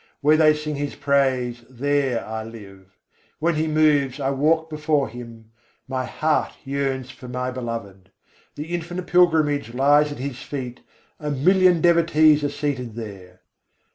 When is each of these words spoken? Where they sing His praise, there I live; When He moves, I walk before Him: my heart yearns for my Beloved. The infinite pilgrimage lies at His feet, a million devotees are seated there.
Where 0.21 0.35
they 0.35 0.55
sing 0.55 0.77
His 0.77 0.95
praise, 0.95 1.63
there 1.69 2.25
I 2.25 2.43
live; 2.43 2.97
When 3.37 3.53
He 3.53 3.67
moves, 3.67 4.19
I 4.19 4.31
walk 4.31 4.67
before 4.67 5.07
Him: 5.07 5.51
my 5.87 6.05
heart 6.05 6.53
yearns 6.65 7.11
for 7.11 7.27
my 7.27 7.51
Beloved. 7.51 8.09
The 8.55 8.73
infinite 8.73 9.05
pilgrimage 9.05 9.75
lies 9.75 10.11
at 10.11 10.17
His 10.17 10.41
feet, 10.41 10.81
a 11.19 11.29
million 11.29 11.81
devotees 11.81 12.43
are 12.43 12.49
seated 12.49 12.95
there. 12.95 13.41